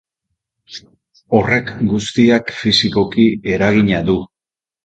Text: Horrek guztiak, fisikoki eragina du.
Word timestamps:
Horrek 1.39 1.69
guztiak, 1.93 2.51
fisikoki 2.63 3.29
eragina 3.59 4.05
du. 4.09 4.21